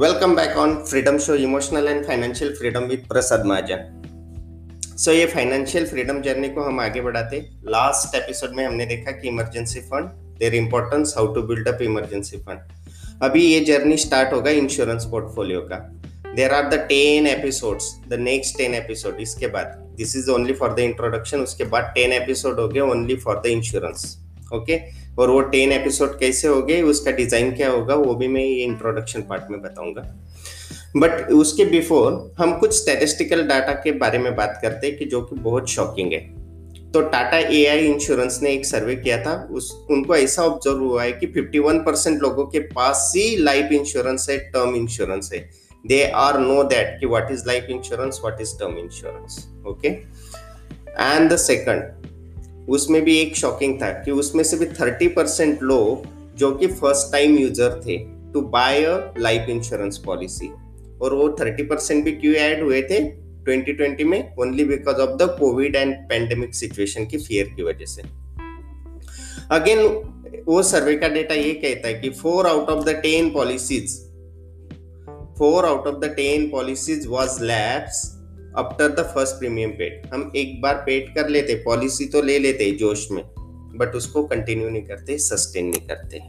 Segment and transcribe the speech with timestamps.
[0.00, 5.86] Welcome back on freedom show emotional and financial freedom with Prasad Mahajan so ये financial
[5.86, 10.08] freedom journey को हम आगे बढ़ाते last episode में हमने देखा कि emergency fund
[10.38, 15.60] there importance how to build up emergency fund अभी ये जर्नी स्टार्ट होगा इंश्योरेंस पोर्टफोलियो
[15.60, 15.78] का।
[16.36, 20.74] There are the ten episodes the next ten episode इसके बाद। This is only for
[20.74, 24.16] the introduction उसके बाद टेन एपिसोड हो गए only for the insurance
[24.54, 24.80] okay
[25.20, 28.64] और वो टेन एपिसोड कैसे हो गए, उसका डिज़ाइन क्या होगा, वो भी मैं ये
[28.64, 30.02] इंट्रोडक्शन पार्ट में बताऊँगा।
[30.96, 35.20] बट उसके बिफोर हम कुछ स्टेटिस्टिकल डाटा के बारे में बात करते हैं कि जो
[35.22, 36.20] कि बहुत शॉकिंग है।
[36.92, 41.02] तो टाटा ए आई इंश्योरेंस ने एक सर्वे किया था, उस, उनको ऐसा ऑब्ज़र्व हुआ
[41.02, 45.48] है कि 51 परसेंट लोगों के पास ही लाइफ इंश्योरेंस है टर्म इंश्योरेंस है।
[45.84, 51.30] दे आर नो दैट कि what is life insurance what is term insurance okay and
[51.32, 52.09] the second
[52.70, 56.06] उसमें भी एक शॉकिंग था कि उसमें से भी थर्टी परसेंट लोग
[56.36, 57.96] जो कि फ़र्स्ट टाइम यूज़र थे
[58.32, 60.50] to buy a life insurance policy
[61.02, 63.00] और वो थर्टी परसेंट भी क्यों ऐड हुए थे?
[63.44, 68.02] 2020 में only because of the COVID and pandemic situation की फियर की वजह से।
[69.50, 69.78] अगेन
[70.46, 73.98] वो सर्वे का डेटा ये कहता है कि four out of the ten policies
[75.38, 78.19] four out of the ten policies was lapse
[78.56, 82.70] after the first premium paid हम एक बार पेड कर लेते पॉलिसी तो ले लेते
[82.70, 83.24] जोश में
[83.76, 86.20] बट उसको कंटिन्यू नहीं करते सस्टेन नहीं करते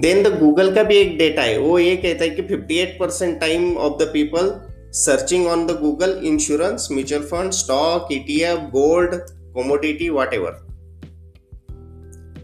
[0.00, 3.40] देन द गूगल का भी एक डेटा है, वो ये कहता है कि 58 percent
[3.40, 4.60] time of the people
[4.92, 9.14] searching on the Google insurance mutual fund stock ETF gold
[9.54, 10.28] commodity what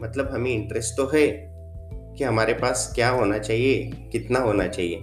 [0.03, 1.49] मतलब हमें इंटरेस्ट तो है
[2.19, 4.97] कि हमारे पास क्या होना चाहिए, कितना होना चाहिए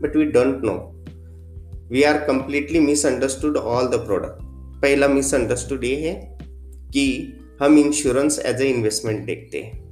[0.00, 0.92] but we don't know
[1.90, 4.38] we are completely misunderstood all the product
[4.82, 6.38] पहला मिसअंडरस्टूड ये है
[6.90, 9.86] कि हम इंश्योरेंस एज ए इन्वेस्टमेंट देखते हैं।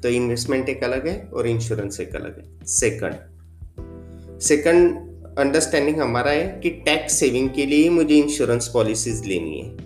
[0.00, 4.96] तो इन्वेस्टमेंट एक अलग है और इंश्योरेंस एक अलग है। सेकंड सेकंड
[5.38, 9.76] अंडरस्टैंडिंग हमारा है कि टैक्स सेविंग के लिए मुझे इंश्योरेंस पॉलिसीज़ लेनी है।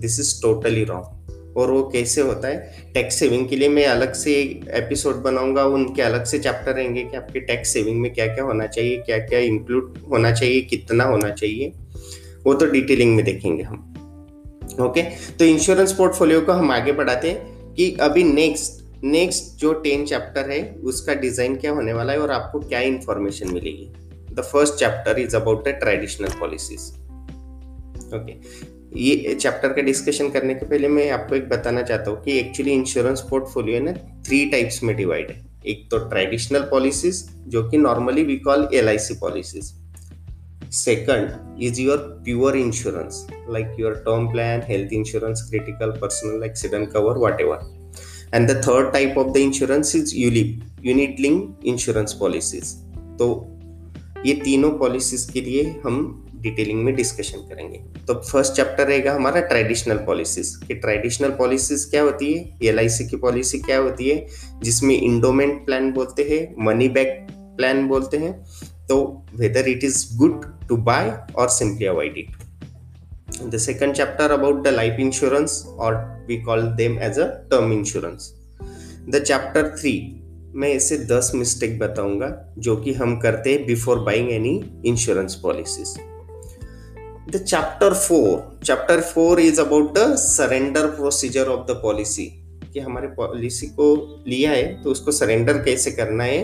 [0.00, 1.17] दिस इज़ टोटली रॉन्ग
[1.58, 2.92] और वो कैसे होता है?
[2.94, 4.34] टैक्स सेविंग के लिए मैं अलग से
[4.76, 8.66] एपिसोड बनाऊँगा, उनके अलग से चैप्टर रहेंगे कि आपके टैक्स सेविंग में क्या क्या होना
[8.68, 11.72] चाहिए क्या क्या इंक्लूड होना चाहिए, कितना होना चाहिए।
[12.44, 13.84] वो तो डिटेलिंग में देखेंगे हम।
[14.80, 15.02] ओके
[15.38, 20.50] तो इंश्योरेंस पोर्टफोलियो को हम आगे बढ़ाते हैं कि अभी नेक्स्ट नेक्स्ट जो टेन चैप्टर
[20.50, 23.90] है, उसका डिज़ाइन क्या होने वाला है और आपको क्या इंफॉर्मेशन मिलेगी।
[24.34, 26.88] The first chapter is about the traditional policies
[28.14, 28.32] okay
[28.98, 32.72] ये चैप्टर का डिस्कशन करने के पहले मैं आपको एक बताना चाहता हूँ कि एक्चुअली
[32.72, 33.92] इंश्योरेंस पोर्टफोलियो ना
[34.26, 38.88] थ्री टाइप्स में डिवाइड है। एक तो ट्रेडिशनल पॉलिसीज़ जो कि normally we call L
[38.88, 39.72] I C policies
[40.72, 47.18] second is your pure insurance like your term plan health insurance critical personal accident cover
[47.40, 47.58] whatever
[48.34, 52.74] and the third type of the insurance is ULIP unit link insurance policies
[53.18, 53.28] तो
[54.26, 59.40] ये तीनों policies के लिए हम detailing में discussion करेंगे। तो first chapter रहेगा हमारा
[59.42, 62.58] ट्रेडिशनल पॉलिसीज़ कि ट्रेडिशनल पॉलिसीज़ क्या होती है?
[62.62, 64.26] एलआईसी की पॉलिसी क्या होती है?
[64.62, 68.32] जिसमें इंडोमेंट प्लान बोलते हैं मनी बैक प्लान बोलते हैं।
[68.88, 72.36] तो whether it is good to buy और simply avoid it
[73.44, 75.94] the second chapter about the life insurance और
[76.28, 78.32] we call them as a term insurance
[79.08, 79.92] the chapter three
[80.54, 85.88] मैं ऐसे दस मिस्टेक बताऊँगा, जो कि हम करते हैं before buying any insurance policies
[87.32, 92.28] the chapter 4 chapter 4 is about the surrender procedure of the policy.
[92.72, 93.86] कि हमारे पॉलिसी को
[94.28, 96.42] लिया है तो उसको सरेंडर कैसे करना है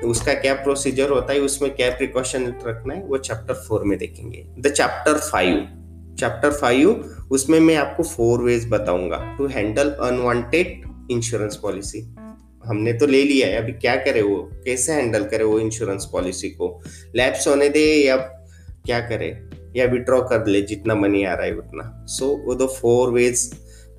[0.00, 3.96] तो उसका क्या प्रोसीजर होता है, उसमें क्या प्रिकॉशन रखना है, वो चैप्टर फोर में
[3.98, 5.56] देखेंगे। The chapter five
[6.20, 12.00] chapter five उसमें मैं आपको फोर वेज बताऊँगा। To handle unwanted insurance policy
[12.64, 14.36] हमने तो ले लिया है, अभी क्या करे वो?
[14.64, 16.80] कैसे हैंडल करे वो इंश्योरेंस पॉलिसी को?
[17.16, 19.30] लैब्स होने दे या क्या करे?
[19.78, 23.50] या विड्रॉ कर ले, जितना मनी आ रहा है, उतना। सो वो the four ways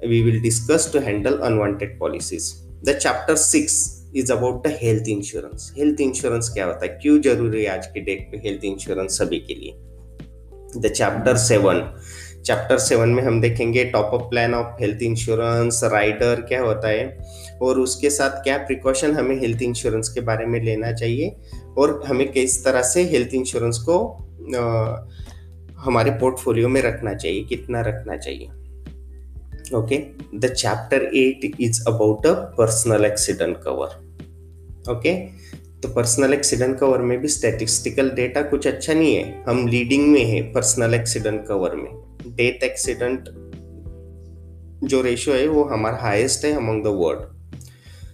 [0.08, 2.54] we will discuss to handle unwanted policies
[2.86, 6.98] the chapter six is about the health insurance health insurance क्या होता है?
[7.02, 9.74] क्यों ज़रूरी है आज के डेट पे हेल्थ इंश्योरेंस सभी के लिए?
[10.78, 11.84] The chapter seven
[12.46, 17.18] chapter seven में हम देखेंगे top up plan of health insurance rider क्या होता है?
[17.62, 21.36] और उसके साथ क्या प्रिकॉशन हमें हेल्थ इंश्योरेंस के बारे में लेना चाहिए?
[21.78, 23.98] और हमें किस तरह से हेल्थ इंश्योरेंस को
[25.80, 28.48] हमारे पोर्टफोलियो में रखना चाहिए, कितना रखना चाहिए।
[29.76, 29.98] Okay
[30.38, 35.14] the chapter eight is about a personal accident cover okay
[35.82, 40.24] तो पर्सनल एक्सीडेंट कवर में भी स्टेटिस्टिकल डेटा कुछ अच्छा नहीं है। हम लीडिंग में
[40.26, 41.92] है पर्सनल एक्सीडेंट कवर में।
[42.28, 43.30] डेथ एक्सीडेंट
[44.84, 47.39] जो रेशियो है, वो हमारा हाईएस्ट है among the world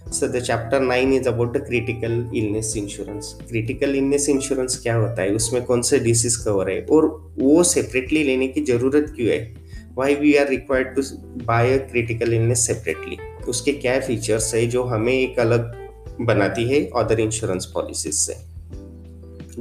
[0.06, 3.28] So the chapter 9 is about the critical illness insurance.
[3.50, 5.30] Critical illness insurance क्या होता है?
[5.30, 6.86] उसमें कौन से डिसीज कवर है?
[6.90, 9.54] और वो सेपरेटली लेने की ज़रूरत क्यों है?
[9.94, 11.02] Why we are required to
[11.44, 13.16] buy a critical illness separately
[13.48, 15.88] उसके क्या फीचर्स है जो हमें एक अलग
[16.20, 18.36] बनाती है अदर इंश्योरेंस पॉलिसीज़ से?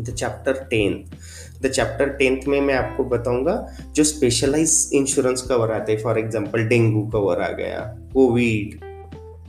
[0.01, 1.05] The chapter ten
[1.61, 5.99] the chapter tenth में मैं आपको बताऊँगा जो स्पेशलाइज इंश्योरेंस कवर आते हैं.
[5.99, 7.79] फॉर एग्ज़ाम्पल डेंगू कवर आ गया
[8.13, 8.84] कोविड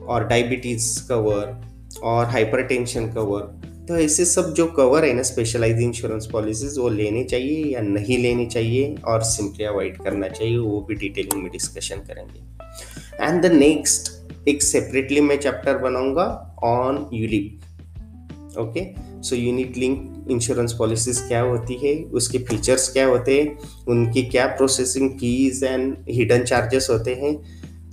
[0.08, 3.40] और डायबिटीज़ कवर और हाइपरटेंशन कवर
[3.88, 8.18] तो ऐसे सब जो कवर है ना स्पेशलाइज इंश्योरेंस पॉलिसीज़ वो लेने चाहिए या नहीं
[8.18, 13.52] लेनी चाहिए और सिंपली अवॉइड करना चाहिए, वो भी डिटेलिंग में डिस्कशन करेंगे। एंड द
[13.52, 16.24] नेक्स्ट एक सेपरेटली मैं चैप्टर बनाऊँगा
[16.64, 18.84] on ULIP okay
[19.22, 23.58] so unit link insurance policies क्या होती है, उसके फीचर्स क्या होते हैं,
[23.88, 27.32] उनकी क्या processing fees and hidden charges होते हैं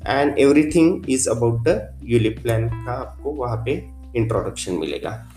[0.07, 3.71] and everything is about the ULIP plan का आपको वहाँ पे
[4.15, 5.29] इंट्रोडक्शन मिलेगा।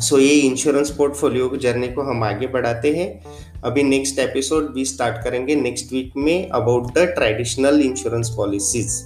[0.00, 3.08] सो so, ये इंश्योरेंस पोर्टफोलियो जर्नी को हम आगे बढ़ाते हैं।
[3.64, 9.02] अभी नेक्स्ट एपिसोड भी स्टार्ट करेंगे नेक्स्ट वीक में about the traditional insurance policies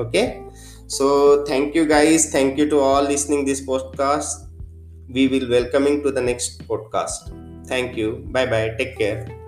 [0.00, 0.26] okay
[0.88, 4.46] so thank you guys thank you to all listening this podcast
[5.12, 7.32] we will welcoming to the next podcast
[7.70, 9.45] thank you bye bye take care.